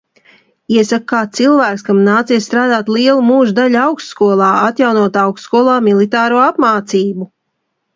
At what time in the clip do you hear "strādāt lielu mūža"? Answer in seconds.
2.49-3.55